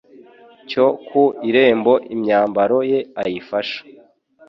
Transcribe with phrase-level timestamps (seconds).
[0.69, 3.79] cyo ku irembo imyambaro ye ayifasha